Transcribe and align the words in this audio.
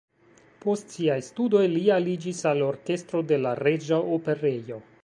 Post 0.63 0.95
siaj 0.95 1.17
studoj 1.27 1.61
li 1.75 1.83
aliĝis 1.99 2.41
al 2.53 2.65
orkestro 2.71 3.23
de 3.33 3.41
la 3.47 3.57
Reĝa 3.65 4.03
Operejo. 4.19 4.87